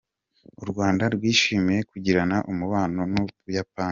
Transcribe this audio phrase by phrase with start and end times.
[0.63, 3.89] U Rwanda rwishimiye kugirana umubano n’u Buyapani.